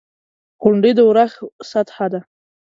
[0.61, 1.37] •غونډۍ د اورښت
[1.71, 2.27] سطحه ټاکي.